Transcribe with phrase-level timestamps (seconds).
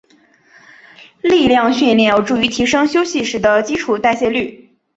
[1.21, 4.71] 力量训练有助于提升休息时的基础代谢率。